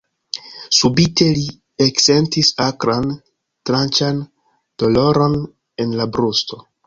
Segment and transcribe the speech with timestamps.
[0.77, 1.43] Subite li
[1.85, 3.11] eksentis akran,
[3.71, 4.25] tranĉan
[4.85, 5.39] doloron
[5.85, 6.63] en la brusto.